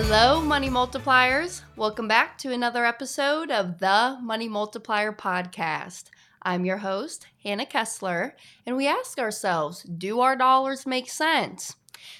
[0.00, 1.62] Hello, Money Multipliers.
[1.74, 6.04] Welcome back to another episode of the Money Multiplier Podcast.
[6.40, 11.74] I'm your host, Hannah Kessler, and we ask ourselves do our dollars make sense?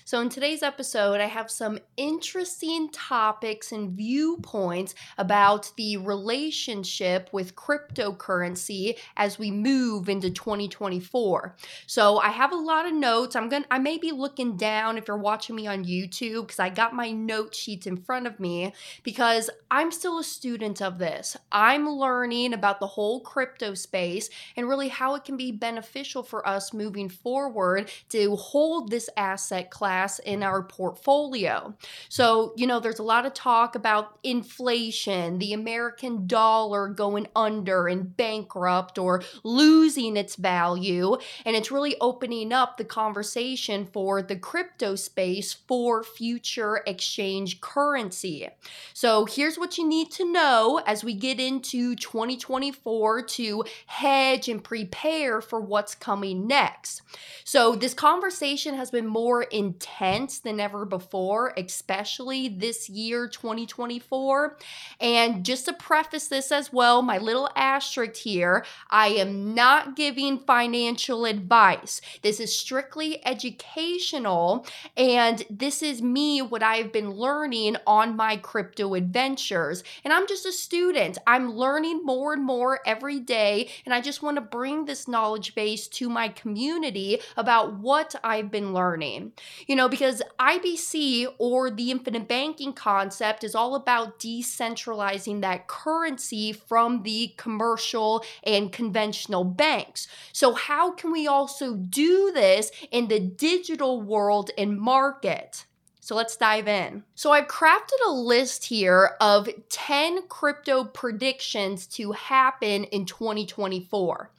[0.04, 7.54] So, in today's episode, I have some interesting topics and viewpoints about the relationship with
[7.54, 11.56] cryptocurrency as we move into 2024.
[11.86, 13.36] So, I have a lot of notes.
[13.36, 16.58] I'm going to I may be looking down if you're watching me on YouTube because
[16.58, 20.98] I got my note sheets in front of me because I'm still a student of
[20.98, 21.36] this.
[21.52, 26.46] I'm learning about the whole crypto space and really how it can be beneficial for
[26.46, 31.74] us moving forward to hold this asset class in our portfolio.
[32.08, 37.88] So, you know, there's a lot of talk about inflation, the American dollar going under
[37.88, 41.16] and bankrupt or losing its value.
[41.44, 48.48] And it's really opening up the conversation for the crypto space for future exchange currency.
[48.94, 54.62] So, here's what you need to know as we get into 2024 to hedge and
[54.62, 57.02] prepare for what's coming next.
[57.44, 64.56] So, this conversation has been more intense than ever before, especially this year, 2024.
[65.00, 70.38] And just to preface this as well, my little asterisk here I am not giving
[70.38, 72.00] financial advice.
[72.22, 78.94] This is strictly educational, and this is me, what I've been learning on my crypto
[78.94, 79.82] adventures.
[80.04, 81.18] And I'm just a student.
[81.26, 85.54] I'm learning more and more every day, and I just want to bring this knowledge
[85.54, 89.32] base to my community about what I've been learning.
[89.66, 96.52] You know, because IBC or the infinite banking concept is all about decentralizing that currency
[96.52, 100.08] from the commercial and conventional banks.
[100.32, 105.64] So, how can we also do this in the digital world and market?
[106.08, 107.04] So let's dive in.
[107.16, 114.30] So I've crafted a list here of 10 crypto predictions to happen in 2024,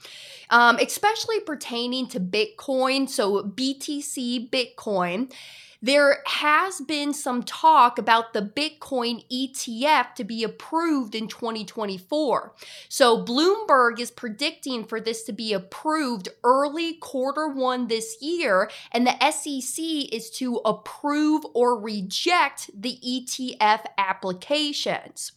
[0.50, 3.08] um, especially pertaining to Bitcoin.
[3.08, 5.32] So BTC Bitcoin
[5.82, 12.54] there has been some talk about the Bitcoin ETF to be approved in 2024.
[12.90, 19.08] So Bloomberg is predicting for this to be approved early quarter one this year, and
[19.08, 25.32] the SEC is to approve or reject the ETF applications.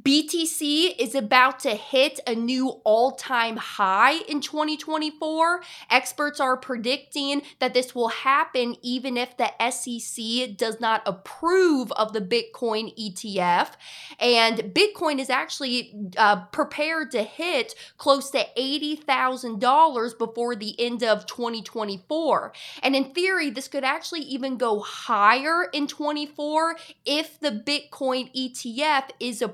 [0.00, 5.62] BTC is about to hit a new all time high in 2024.
[5.90, 12.12] Experts are predicting that this will happen even if the SEC does not approve of
[12.12, 13.72] the Bitcoin ETF.
[14.18, 21.26] And Bitcoin is actually uh, prepared to hit close to $80,000 before the end of
[21.26, 22.52] 2024.
[22.82, 29.10] And in theory, this could actually even go higher in 24 if the Bitcoin ETF
[29.20, 29.51] is approved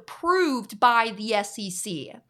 [0.79, 2.21] by the SEC.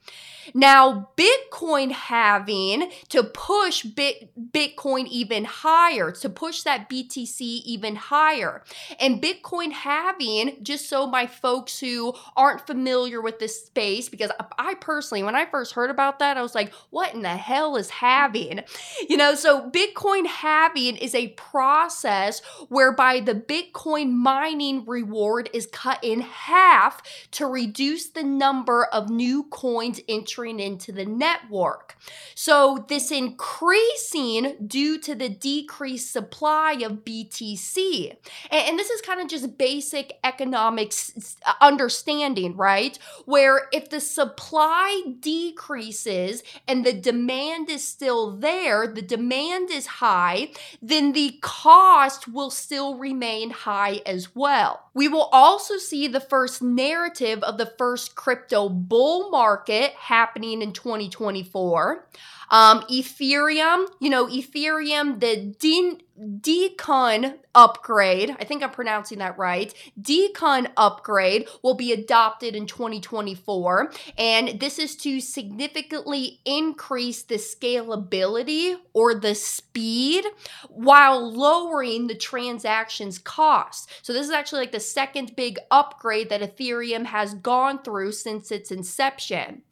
[0.55, 8.63] Now, Bitcoin halving to push Bit, Bitcoin even higher, to push that BTC even higher.
[8.99, 14.75] And Bitcoin halving, just so my folks who aren't familiar with this space, because I
[14.75, 17.91] personally, when I first heard about that, I was like, what in the hell is
[17.91, 18.61] halving?
[19.09, 26.03] You know, so Bitcoin halving is a process whereby the Bitcoin mining reward is cut
[26.03, 27.03] in half
[27.33, 31.97] to reduce the number of new coins entering into the network.
[32.35, 38.17] So, this increasing due to the decreased supply of BTC.
[38.51, 42.97] And, this is kind of just basic economics understanding, right?
[43.25, 50.53] Where if the supply decreases and the demand is still there, the demand is high,
[50.81, 54.91] then the cost will still remain high as well.
[54.95, 60.73] We will also see the first narrative of the first crypto bull market happening in
[60.73, 62.07] 2024.
[62.51, 69.73] Um, Ethereum, you know, Ethereum, the de- Dencun upgrade, I think I'm pronouncing that right.
[70.01, 78.77] Dencun upgrade will be adopted in 2024, and this is to significantly increase the scalability
[78.95, 80.25] or the speed
[80.69, 83.89] while lowering the transactions cost.
[84.03, 88.51] So, this is actually like the second big upgrade that Ethereum has gone through since
[88.51, 89.63] its inception.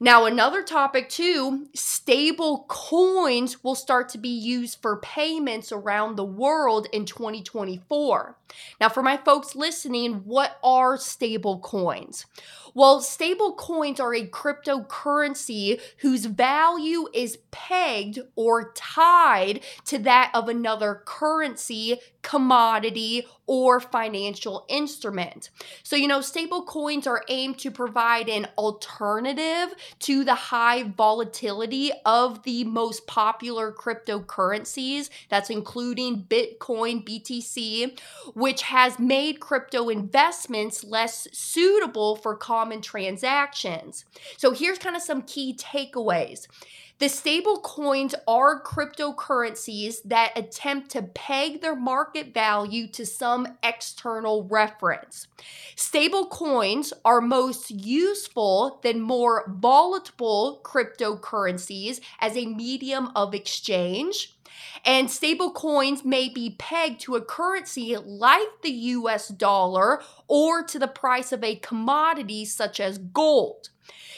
[0.00, 6.24] Now, another topic too stable coins will start to be used for payments around the
[6.24, 8.36] world in 2024.
[8.80, 12.26] Now, for my folks listening, what are stable coins?
[12.78, 20.48] Well, stable coins are a cryptocurrency whose value is pegged or tied to that of
[20.48, 21.98] another currency
[22.28, 25.48] commodity, or financial instrument.
[25.82, 31.90] So, you know, stable coins are aimed to provide an alternative to the high volatility
[32.04, 35.08] of the most popular cryptocurrencies.
[35.30, 37.98] That's including Bitcoin, BTC,
[38.34, 44.04] which has made crypto investments less suitable for common transactions.
[44.36, 46.46] So, here's kind of some key takeaways.
[46.98, 54.42] The stable coins are cryptocurrencies that attempt to peg their market value to some external
[54.42, 55.28] reference.
[55.76, 64.36] Stable coins are most useful than more volatile cryptocurrencies as a medium of exchange.
[64.88, 70.78] And stable coins may be pegged to a currency like the US dollar or to
[70.78, 73.68] the price of a commodity such as gold.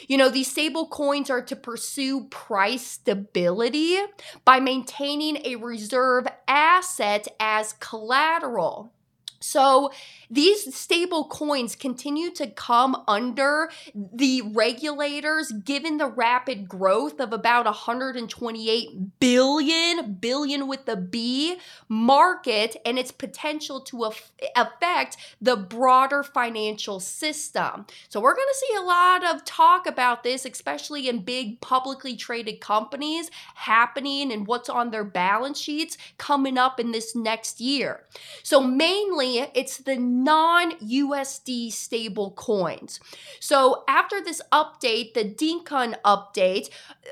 [0.07, 3.97] You know, these stable coins are to pursue price stability
[4.45, 8.93] by maintaining a reserve asset as collateral.
[9.41, 9.91] So
[10.29, 17.65] these stable coins continue to come under the regulators given the rapid growth of about
[17.65, 21.57] 128 billion billion with the B
[21.89, 27.85] market and its potential to af- affect the broader financial system.
[28.07, 32.15] So we're going to see a lot of talk about this especially in big publicly
[32.15, 38.05] traded companies happening and what's on their balance sheets coming up in this next year.
[38.43, 42.99] So mainly it's the non USD stable coins.
[43.39, 46.69] So after this update, the Dencun update,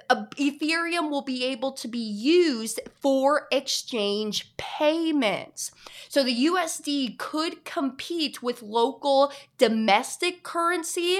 [0.09, 5.71] uh, Ethereum will be able to be used for exchange payments.
[6.07, 11.19] So the USD could compete with local domestic currency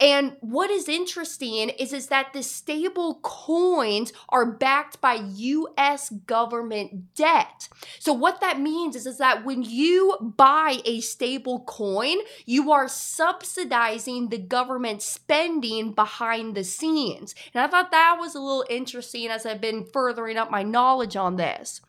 [0.00, 7.14] and what is interesting is, is that the stable coins are backed by US government
[7.14, 7.68] debt.
[7.98, 12.16] So what that means is, is that when you buy a stable coin,
[12.46, 17.34] you are subsidizing the government spending behind the scenes.
[17.54, 21.16] And I thought that was a little interesting as I've been furthering up my knowledge
[21.16, 21.80] on this.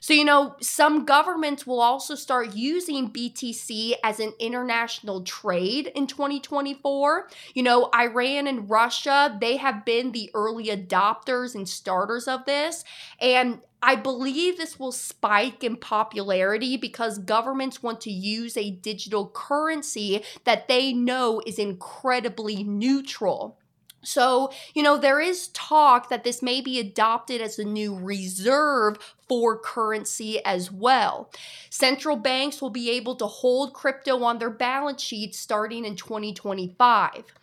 [0.00, 6.06] So, you know, some governments will also start using BTC as an international trade in
[6.06, 7.28] 2024.
[7.54, 12.84] You know, Iran and Russia, they have been the early adopters and starters of this.
[13.20, 19.28] And I believe this will spike in popularity because governments want to use a digital
[19.28, 23.58] currency that they know is incredibly neutral.
[24.02, 28.96] So, you know, there is talk that this may be adopted as a new reserve
[29.28, 31.30] for currency as well.
[31.68, 37.34] Central banks will be able to hold crypto on their balance sheets starting in 2025.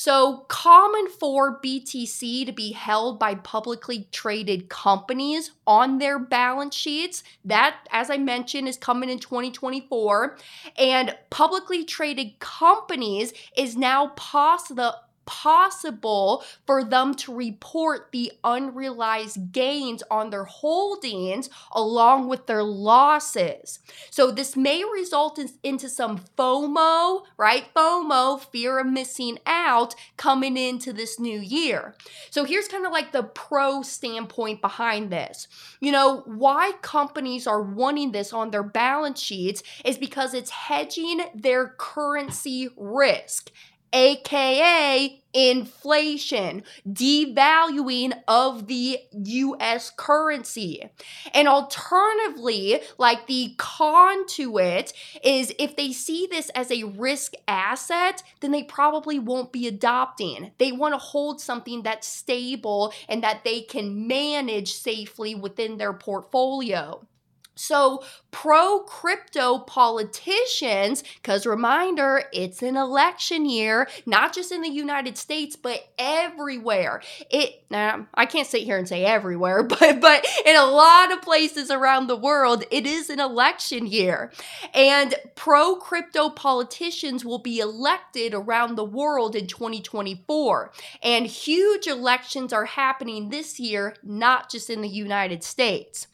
[0.00, 7.24] So, common for BTC to be held by publicly traded companies on their balance sheets.
[7.44, 10.36] That, as I mentioned, is coming in 2024.
[10.78, 14.92] And publicly traded companies is now possible
[15.28, 23.80] possible for them to report the unrealized gains on their holdings along with their losses.
[24.10, 27.66] So this may result in, into some FOMO, right?
[27.76, 31.94] FOMO, fear of missing out, coming into this new year.
[32.30, 35.46] So here's kind of like the pro standpoint behind this.
[35.78, 41.20] You know, why companies are wanting this on their balance sheets is because it's hedging
[41.34, 43.50] their currency risk
[43.92, 50.88] aka inflation, devaluing of the US currency.
[51.32, 54.92] And alternatively, like the con to it
[55.22, 60.52] is if they see this as a risk asset, then they probably won't be adopting.
[60.58, 65.92] They want to hold something that's stable and that they can manage safely within their
[65.92, 67.06] portfolio.
[67.54, 75.16] So, pro crypto politicians, because reminder, it's an election year, not just in the United
[75.16, 77.02] States, but everywhere.
[77.30, 81.22] It now I can't sit here and say everywhere, but but in a lot of
[81.22, 84.32] places around the world, it is an election year.
[84.74, 90.72] And pro crypto politicians will be elected around the world in 2024.
[91.02, 96.06] And huge elections are happening this year, not just in the United States.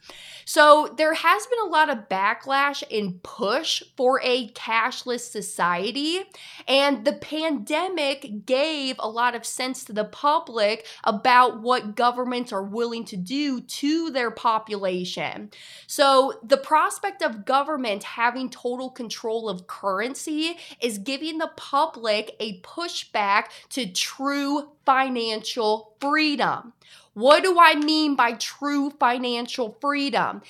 [0.44, 6.20] So there has been a lot of backlash and push for a cashless society.
[6.66, 12.62] And the pandemic gave a lot of sense to the public about what governments are
[12.62, 15.50] willing to do to their population.
[15.86, 22.60] So the prospect of government having total control of currency is giving the public a
[22.60, 26.72] pushback to true financial freedom.
[27.14, 30.42] What do I mean by true financial freedom?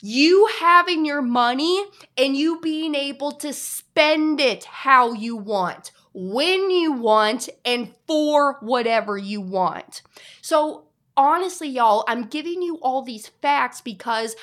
[0.00, 1.84] You having your money
[2.16, 8.54] and you being able to spend it how you want, when you want, and for
[8.60, 10.02] whatever you want.
[10.40, 10.84] So,
[11.16, 14.36] honestly, y'all, I'm giving you all these facts because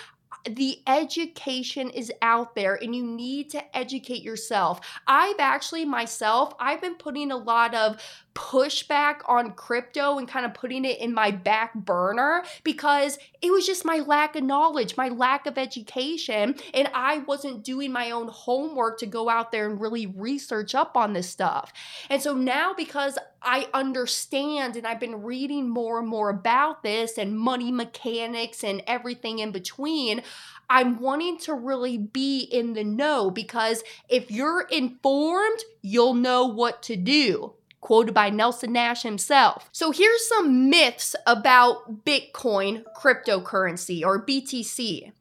[0.46, 4.80] the education is out there and you need to educate yourself.
[5.08, 7.98] I've actually myself, I've been putting a lot of
[8.36, 13.66] pushback on crypto and kind of putting it in my back burner because it was
[13.66, 18.28] just my lack of knowledge, my lack of education, and I wasn't doing my own
[18.28, 21.72] homework to go out there and really research up on this stuff.
[22.10, 27.18] And so now because I understand and I've been reading more and more about this
[27.18, 30.22] and money mechanics and everything in between,
[30.70, 36.84] I'm wanting to really be in the know because if you're informed, you'll know what
[36.84, 37.54] to do
[37.86, 39.70] quoted by Nelson Nash himself.
[39.72, 45.12] So here's some myths about Bitcoin cryptocurrency or BTC.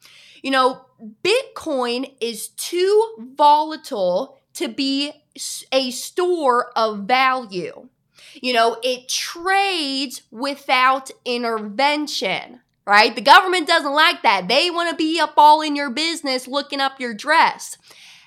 [0.42, 0.86] You know,
[1.22, 5.12] Bitcoin is too volatile to be
[5.72, 7.90] a store of value.
[8.40, 13.14] You know, it trades without intervention right?
[13.14, 14.46] The government doesn't like that.
[14.46, 17.78] They want to be up all in your business looking up your dress.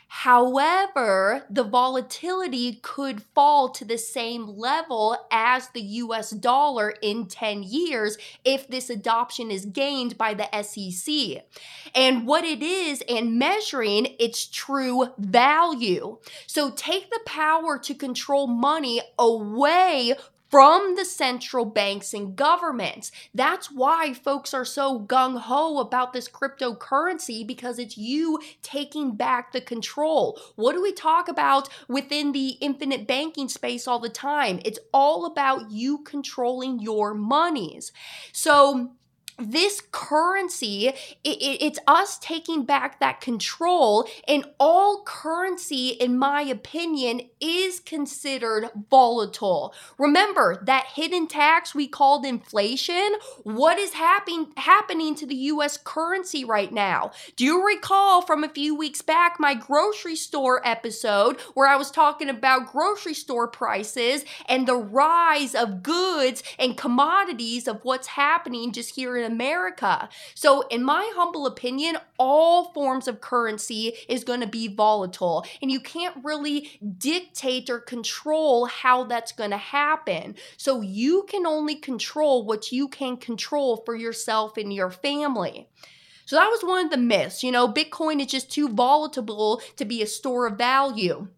[0.07, 7.63] However, the volatility could fall to the same level as the US dollar in 10
[7.63, 11.45] years if this adoption is gained by the SEC.
[11.93, 16.17] And what it is and measuring its true value.
[16.47, 20.15] So take the power to control money away
[20.49, 23.11] from the central banks and governments.
[23.33, 29.51] That's why folks are so gung ho about this cryptocurrency because it's you taking back
[29.51, 30.39] the control.
[30.55, 34.59] What do we talk about within the infinite banking space all the time?
[34.65, 37.91] It's all about you controlling your monies.
[38.31, 38.91] So,
[39.37, 46.41] this currency, it, it, it's us taking back that control, and all currency, in my
[46.41, 49.73] opinion, is considered volatile.
[49.97, 53.13] Remember that hidden tax we called inflation?
[53.43, 57.11] What is happen- happening to the US currency right now?
[57.35, 61.91] Do you recall from a few weeks back my grocery store episode where I was
[61.91, 68.71] talking about grocery store prices and the rise of goods and commodities of what's happening
[68.71, 70.09] just here in America.
[70.33, 75.71] So, in my humble opinion, all forms of currency is going to be volatile, and
[75.71, 80.35] you can't really dictate or control how that's going to happen.
[80.57, 85.69] So, you can only control what you can control for yourself and your family.
[86.25, 87.41] So that was one of the myths.
[87.41, 91.29] You know, Bitcoin is just too volatile to be a store of value.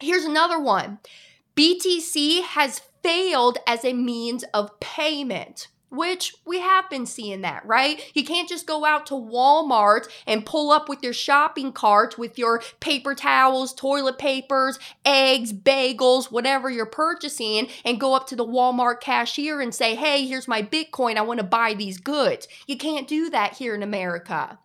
[0.00, 0.98] Here's another one
[1.56, 8.02] BTC has failed as a means of payment which we have been seeing that, right?
[8.14, 12.38] You can't just go out to Walmart and pull up with your shopping cart with
[12.38, 18.46] your paper towels, toilet papers, eggs, bagels, whatever you're purchasing, and go up to the
[18.46, 21.16] Walmart cashier and say, hey, here's my Bitcoin.
[21.16, 22.48] I want to buy these goods.
[22.66, 24.58] You can't do that here in America.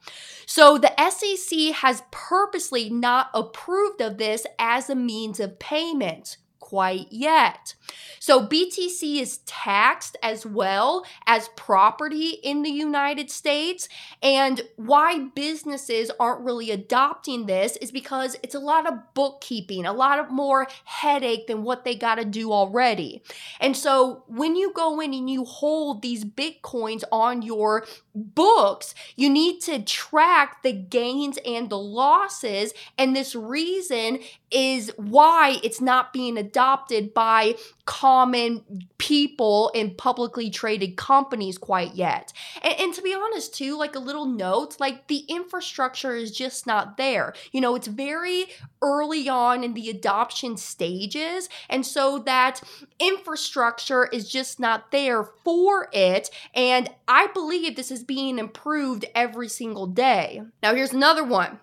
[0.46, 7.08] So the SEC has purposely not approved of this as a means of payment quite
[7.12, 7.76] yet.
[8.20, 13.88] So BTC is taxed as well as property in the United States.
[14.22, 19.94] And why businesses aren't really adopting this is because it's a lot of bookkeeping, a
[19.94, 23.24] lot of more headache than what they got to do already.
[23.60, 29.30] And so when you go in and you hold these Bitcoins on your books, you
[29.30, 32.74] need to track the gains and the losses.
[32.98, 34.20] And this reason
[34.52, 37.56] is why it's not being adopted by
[37.90, 38.64] common
[39.00, 42.32] people in publicly traded companies quite yet.
[42.62, 46.68] And, and, to be honest, too, like a little note, like the infrastructure is just
[46.68, 47.34] not there.
[47.52, 48.46] You know, it's very
[48.84, 51.50] early on in the adoption stages.
[51.68, 52.62] And so that
[53.00, 56.30] infrastructure is just not there for it.
[56.54, 60.44] And I believe this is being improved every single day.
[60.62, 61.60] Now, here's another one.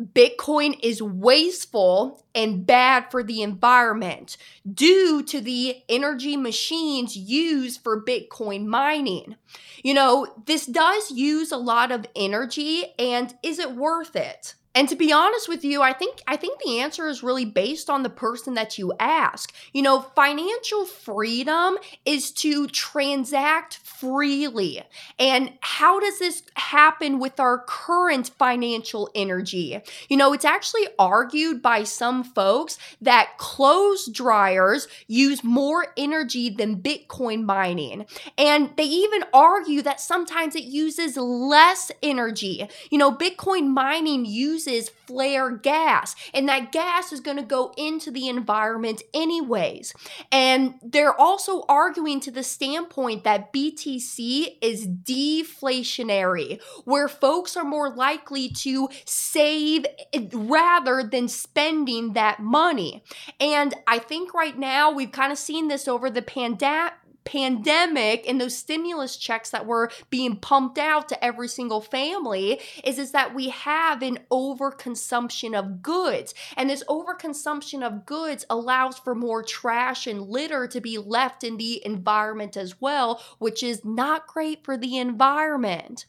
[0.00, 4.36] Bitcoin is wasteful and bad for the environment
[4.70, 9.36] due to the energy machines used for Bitcoin mining.
[9.82, 14.54] You know, this does use a lot of energy, and is it worth it?
[14.76, 17.88] And to be honest with you, I think I think the answer is really based
[17.88, 19.54] on the person that you ask.
[19.72, 24.82] You know, financial freedom is to transact freely.
[25.18, 29.80] And how does this happen with our current financial energy?
[30.10, 36.82] You know, it's actually argued by some folks that clothes dryers use more energy than
[36.82, 38.04] Bitcoin mining.
[38.36, 42.68] And they even argue that sometimes it uses less energy.
[42.90, 47.72] You know, Bitcoin mining uses uses flare gas, and that gas is going to go
[47.76, 49.94] into the environment anyways.
[50.32, 57.94] And they're also arguing to the standpoint that BTC is deflationary, where folks are more
[57.94, 59.86] likely to save
[60.32, 63.02] rather than spending that money.
[63.40, 66.94] And I think right now we've kind of seen this over the pandemic
[67.26, 72.98] pandemic and those stimulus checks that were being pumped out to every single family is,
[72.98, 76.32] is that we have an overconsumption of goods.
[76.56, 81.56] And this overconsumption of goods allows for more trash and litter to be left in
[81.58, 86.06] the environment as well, which is not great for the environment.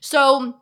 [0.00, 0.60] So,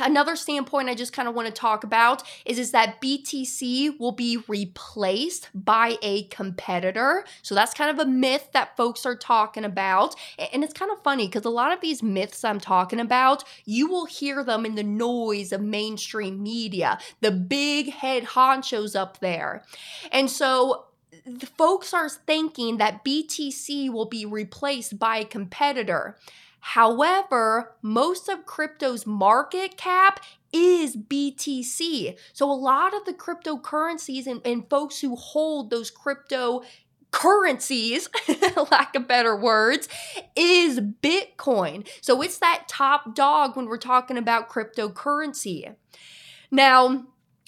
[0.00, 4.12] another standpoint I just kind of want to talk about is, is that BTC will
[4.12, 7.24] be replaced by a competitor.
[7.42, 10.14] So that's kind of a myth that folks are talking about.
[10.52, 13.88] And it's kind of funny because a lot of these myths I'm talking about, you
[13.88, 19.64] will hear them in the noise of mainstream media, the big head honchos up there.
[20.10, 20.86] And so
[21.26, 26.16] the folks are thinking that BTC will be replaced by a competitor.
[26.60, 30.20] However, most of crypto's market cap
[30.52, 32.16] is BTC.
[32.32, 36.62] So a lot of the cryptocurrencies and, and folks who hold those crypto
[37.10, 38.08] currencies,
[38.70, 39.88] lack of better words,
[40.36, 41.88] is Bitcoin.
[42.00, 45.74] So it's that top dog when we're talking about cryptocurrency.
[46.50, 47.06] Now,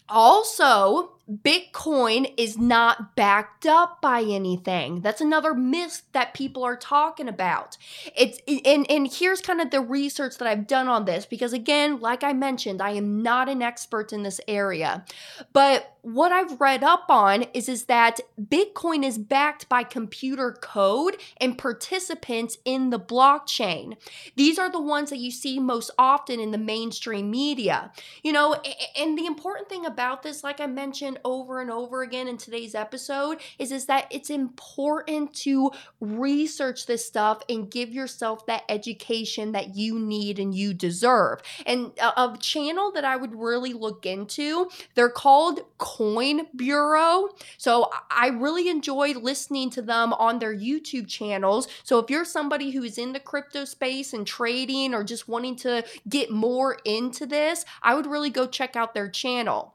[0.08, 5.00] also, Bitcoin is not backed up by anything.
[5.00, 7.78] That's another myth that people are talking about.
[8.16, 12.00] It's and and here's kind of the research that I've done on this because again,
[12.00, 15.04] like I mentioned, I am not an expert in this area.
[15.52, 21.16] But what I've read up on is is that Bitcoin is backed by computer code
[21.36, 23.96] and participants in the blockchain.
[24.34, 27.92] These are the ones that you see most often in the mainstream media.
[28.22, 28.60] You know,
[28.96, 32.74] and the important thing about this like I mentioned over and over again in today's
[32.74, 39.52] episode is is that it's important to research this stuff and give yourself that education
[39.52, 41.40] that you need and you deserve.
[41.66, 47.28] And a, a channel that I would really look into, they're called Coin Bureau.
[47.58, 51.68] So I really enjoy listening to them on their YouTube channels.
[51.82, 55.56] So if you're somebody who is in the crypto space and trading or just wanting
[55.56, 59.74] to get more into this, I would really go check out their channel.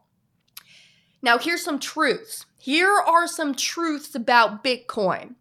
[1.22, 2.46] Now, here's some truths.
[2.60, 5.36] Here are some truths about Bitcoin.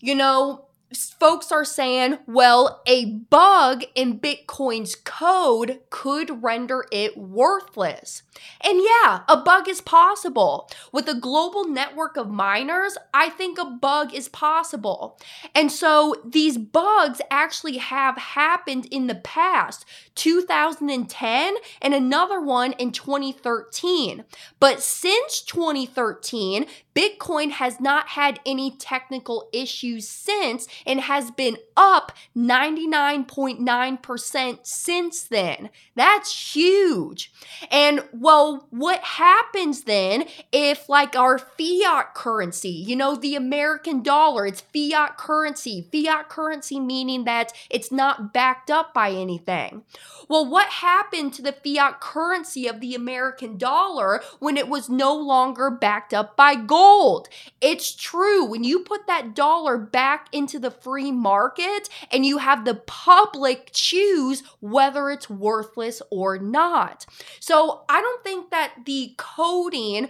[0.00, 8.22] You know, folks are saying, well, a bug in Bitcoin's code could render it worthless.
[8.60, 10.68] And yeah, a bug is possible.
[10.92, 15.18] With a global network of miners, I think a bug is possible.
[15.54, 22.92] And so these bugs actually have happened in the past 2010 and another one in
[22.92, 24.24] 2013.
[24.60, 32.12] But since 2013, Bitcoin has not had any technical issues since and has been up
[32.36, 35.70] 99.9% since then.
[35.94, 37.32] That's huge.
[37.70, 44.46] And well, what happens then if, like, our fiat currency, you know, the American dollar,
[44.46, 49.82] it's fiat currency, fiat currency meaning that it's not backed up by anything.
[50.28, 55.14] Well, what happened to the fiat currency of the American dollar when it was no
[55.14, 57.28] longer backed up by gold?
[57.60, 58.44] It's true.
[58.44, 63.70] When you put that dollar back into the free market and you have the public
[63.72, 67.06] choose whether it's worthless or not.
[67.40, 70.08] So I don't think that the coding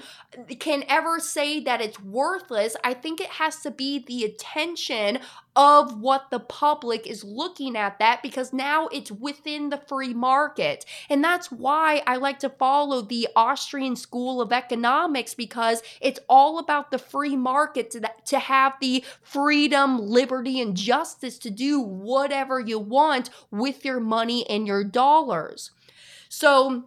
[0.59, 2.77] can ever say that it's worthless.
[2.83, 5.19] I think it has to be the attention
[5.55, 10.85] of what the public is looking at that because now it's within the free market.
[11.11, 16.59] And that's why I like to follow the Austrian School of Economics because it's all
[16.59, 21.81] about the free market to, that, to have the freedom, liberty, and justice to do
[21.81, 25.71] whatever you want with your money and your dollars.
[26.29, 26.85] So,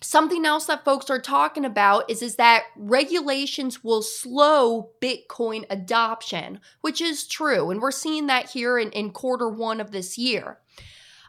[0.00, 6.60] Something else that folks are talking about is, is that regulations will slow Bitcoin adoption,
[6.82, 7.70] which is true.
[7.70, 10.58] And we're seeing that here in, in quarter one of this year.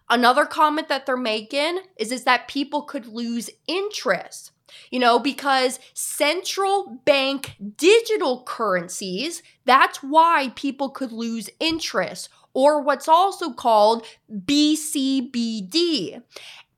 [0.10, 4.52] Another comment that they're making is, is that people could lose interest.
[4.92, 13.08] You know, because central bank digital currencies, that's why people could lose interest, or what's
[13.08, 16.22] also called BCBD.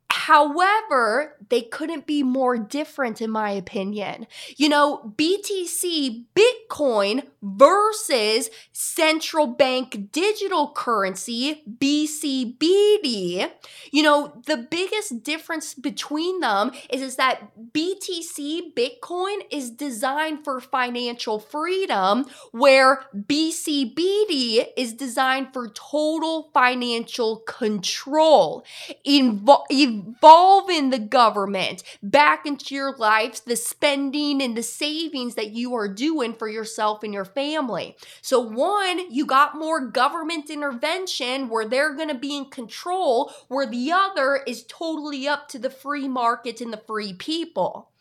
[0.10, 4.28] However, they couldn't be more different, in my opinion.
[4.58, 13.50] You know, BTC, Bitcoin versus central bank digital currency, BCBD.
[13.92, 20.60] You know, the biggest difference between them is, is that BTC, Bitcoin, is designed for
[20.60, 28.66] financial freedom, where BCBD is designed for total financial control.
[29.06, 29.66] Invo-
[29.98, 35.88] involving the government back into your lives, the spending and the savings that you are
[35.88, 37.96] doing for yourself and your family.
[38.22, 43.66] So, one, you got more government intervention where they're going to be in control, where
[43.66, 47.92] the other is totally up to the free market and the free people.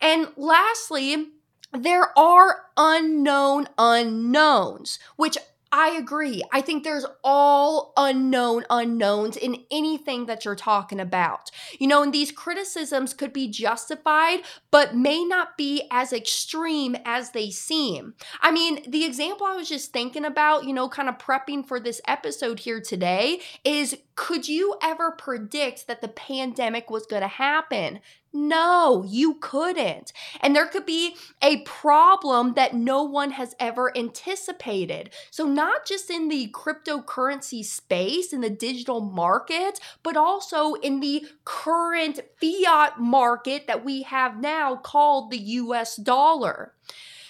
[0.00, 1.28] And lastly,
[1.72, 5.36] there are unknown unknowns, which
[5.70, 6.42] I agree.
[6.50, 11.50] I think there's all unknown unknowns in anything that you're talking about.
[11.78, 17.32] You know, and these criticisms could be justified, but may not be as extreme as
[17.32, 18.14] they seem.
[18.40, 21.78] I mean, the example I was just thinking about, you know, kind of prepping for
[21.78, 27.28] this episode here today is could you ever predict that the pandemic was going to
[27.28, 28.00] happen?
[28.32, 30.12] No, you couldn't.
[30.40, 35.10] And there could be a problem that no one has ever anticipated.
[35.30, 41.26] So, not just in the cryptocurrency space, in the digital market, but also in the
[41.44, 46.74] current fiat market that we have now called the US dollar.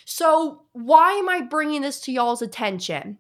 [0.04, 3.18] So, why am I bringing this to y'all's attention?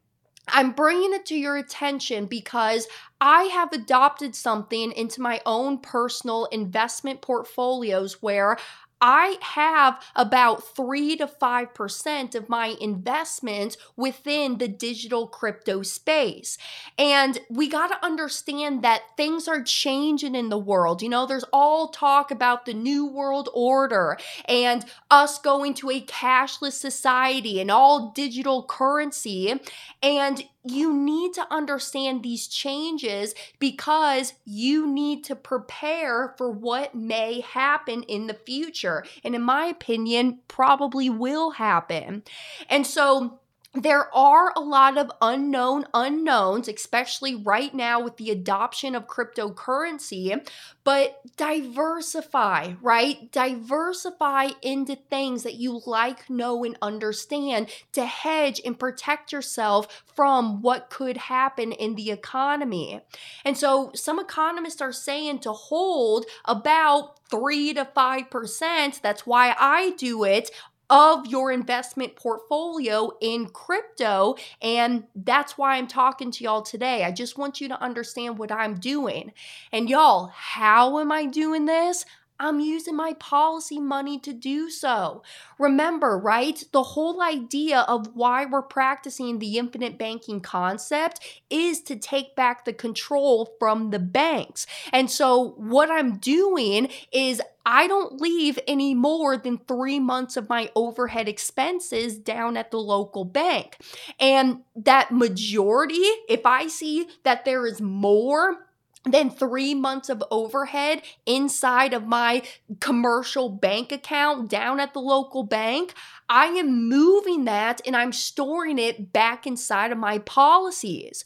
[0.48, 2.86] I'm bringing it to your attention because
[3.20, 8.56] I have adopted something into my own personal investment portfolios where
[9.00, 16.58] I have about 3 to 5% of my investments within the digital crypto space.
[16.98, 21.02] And we got to understand that things are changing in the world.
[21.02, 26.00] You know, there's all talk about the new world order and us going to a
[26.04, 29.60] cashless society and all digital currency.
[30.02, 37.40] And you need to understand these changes because you need to prepare for what may
[37.40, 39.04] happen in the future.
[39.22, 42.24] And in my opinion, probably will happen.
[42.68, 43.40] And so,
[43.82, 50.48] there are a lot of unknown unknowns, especially right now with the adoption of cryptocurrency,
[50.84, 53.30] but diversify, right?
[53.30, 60.62] Diversify into things that you like, know, and understand to hedge and protect yourself from
[60.62, 63.00] what could happen in the economy.
[63.44, 69.00] And so some economists are saying to hold about 3 to 5%.
[69.00, 70.50] That's why I do it
[70.90, 74.36] of your investment portfolio in crypto.
[74.62, 77.04] And that's why I'm talking to y'all today.
[77.04, 79.32] I just want you to understand what I'm doing.
[79.72, 82.04] And y'all, how am I doing this?
[82.40, 85.22] I'm using my policy money to do so.
[85.58, 86.62] Remember, right?
[86.72, 91.20] The whole idea of why we're practicing the infinite banking concept
[91.50, 94.66] is to take back the control from the banks.
[94.92, 100.48] And so, what I'm doing is I don't leave any more than three months of
[100.48, 103.76] my overhead expenses down at the local bank.
[104.18, 108.67] And that majority, if I see that there is more
[109.04, 112.42] than three months of overhead inside of my
[112.80, 115.94] commercial bank account down at the local bank.
[116.28, 121.24] I am moving that and I'm storing it back inside of my policies.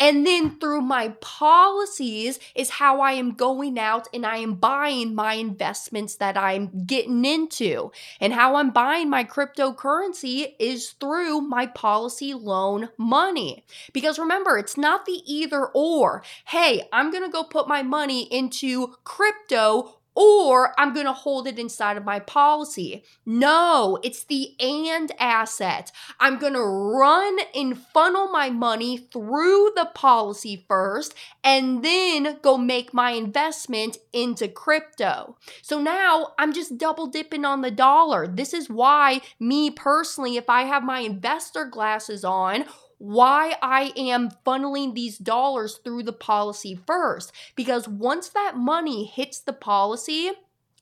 [0.00, 5.14] And then through my policies is how I am going out and I am buying
[5.14, 7.92] my investments that I'm getting into.
[8.18, 13.64] And how I'm buying my cryptocurrency is through my policy loan money.
[13.92, 16.22] Because remember, it's not the either or.
[16.46, 21.46] Hey, I'm going to go put my money into crypto or I'm going to hold
[21.46, 23.04] it inside of my policy.
[23.24, 25.92] No, it's the and asset.
[26.18, 32.58] I'm going to run and funnel my money through the policy first and then go
[32.58, 35.36] make my investment into crypto.
[35.62, 38.26] So now I'm just double dipping on the dollar.
[38.26, 42.64] This is why, me personally, if I have my investor glasses on,
[43.00, 47.32] why I am funneling these dollars through the policy first.
[47.56, 50.32] Because once that money hits the policy,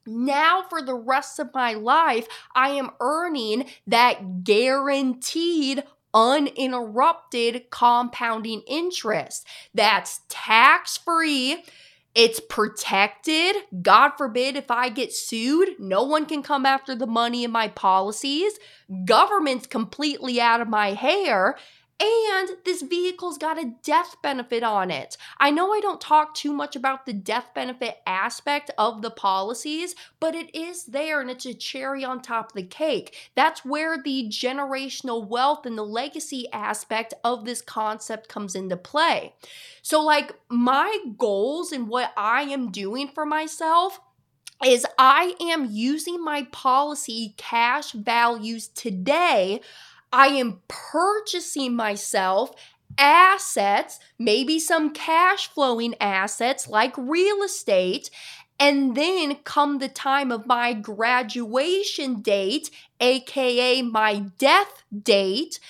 [0.04, 2.26] now for the rest of my life,
[2.56, 9.46] I am earning that guaranteed uninterrupted compounding interest.
[9.72, 11.62] That's tax free.
[12.16, 13.54] It's protected.
[13.80, 17.68] God forbid if I get sued, no one can come after the money in my
[17.68, 18.54] policies.
[19.04, 21.56] Government's completely out of my hair.
[22.00, 25.16] And this vehicle's got a death benefit on it.
[25.38, 29.96] I know I don't talk too much about the death benefit aspect of the policies,
[30.20, 33.16] but it is there and it's a cherry on top of the cake.
[33.34, 39.34] That's where the generational wealth and the legacy aspect of this concept comes into play.
[39.82, 43.98] So, like, my goals and what I am doing for myself
[44.64, 49.60] is I am using my policy cash values today
[50.12, 52.54] I am purchasing myself
[52.96, 58.10] assets, maybe some cash flowing assets like real estate.
[58.60, 65.60] And then come the time of my graduation date, aka my death date,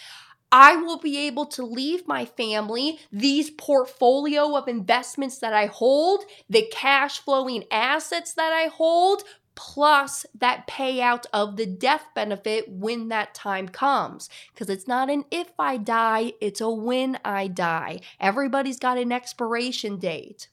[0.51, 6.25] I will be able to leave my family these portfolio of investments that I hold,
[6.49, 9.25] the cash flowing assets that I hold,
[9.59, 14.31] plus that payout of the death benefit when that time comes.
[14.55, 17.99] Because it's not an if I die, it's a when I die.
[18.21, 20.47] Everybody's got an expiration date.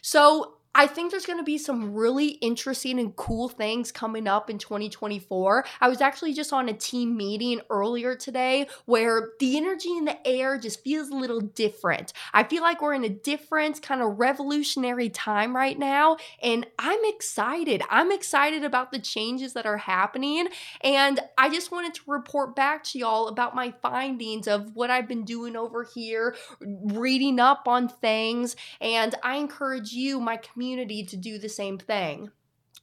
[0.00, 4.48] So I think there's going to be some really interesting and cool things coming up
[4.48, 5.64] in 2024.
[5.80, 10.24] I was actually just on a team meeting earlier today where the energy in the
[10.26, 12.12] air just feels a little different.
[12.32, 17.00] I feel like we're in a different kind of revolutionary time right now, and I'm
[17.04, 17.82] excited.
[17.90, 20.48] I'm excited about the changes that are happening,
[20.82, 25.08] and I just wanted to report back to y'all about my findings of what I've
[25.08, 31.04] been doing over here, reading up on things, and I encourage you, my community community
[31.04, 32.32] to do the same thing.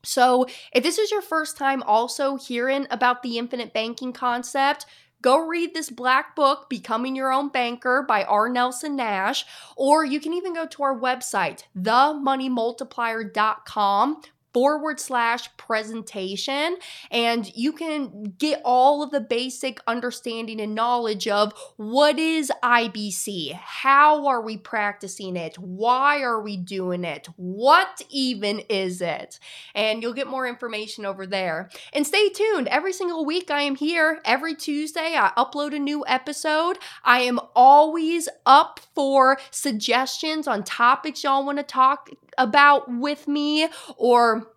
[0.01, 4.85] So, if this is your first time also hearing about the infinite banking concept,
[5.21, 8.47] go read this black book, Becoming Your Own Banker by R.
[8.47, 9.43] Nelson Nash,
[9.75, 14.21] or you can even go to our website, themoneymultiplier.com,
[14.55, 16.77] forward slash presentation
[17.11, 23.51] and you can get all of the basic understanding and knowledge of what is IBC,
[23.51, 29.41] how are we practicing it, why are we doing it, what even is it,
[29.75, 31.69] and you'll get more information over there.
[31.91, 32.69] And stay tuned.
[32.69, 34.21] Every single week I am here.
[34.23, 36.77] Every Tuesday I upload a new episode.
[37.03, 43.67] I am always up for suggestions on topics y'all want to talk about with me
[43.97, 44.47] or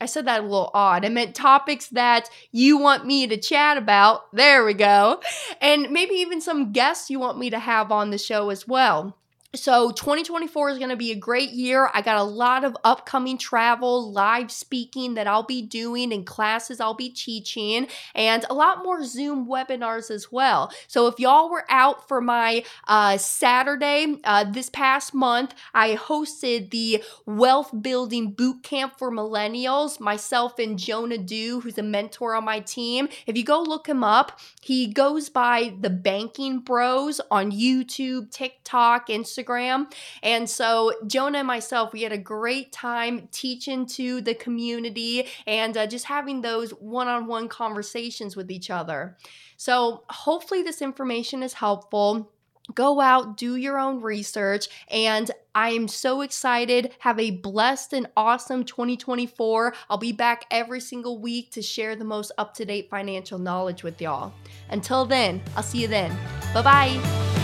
[0.00, 1.04] I said that a little odd.
[1.04, 4.32] I meant topics that you want me to chat about.
[4.32, 5.20] There we go.
[5.60, 9.19] And maybe even some guests you want me to have on the show as well.
[9.56, 11.90] So 2024 is going to be a great year.
[11.92, 16.78] I got a lot of upcoming travel, live speaking that I'll be doing and classes
[16.78, 20.72] I'll be teaching and a lot more Zoom webinars as well.
[20.86, 26.70] So if y'all were out for my uh, Saturday uh, this past month, I hosted
[26.70, 32.44] the Wealth Building Boot Camp for Millennials, myself and Jonah Dew, who's a mentor on
[32.44, 33.08] my team.
[33.26, 39.10] If you go look him up, he goes by the Banking Bros on YouTube, TikTok,
[39.10, 39.92] and Instagram Instagram.
[40.22, 45.76] And so Jonah and myself, we had a great time teaching to the community and
[45.76, 49.16] uh, just having those one on one conversations with each other.
[49.56, 52.30] So hopefully, this information is helpful
[52.74, 56.92] go out, do your own research, and I am so excited.
[57.00, 59.74] Have a blessed and awesome 2024.
[59.88, 63.82] I'll be back every single week to share the most up to date financial knowledge
[63.82, 64.32] with y'all.
[64.68, 66.16] Until then, I'll see you then.
[66.54, 67.39] Bye bye.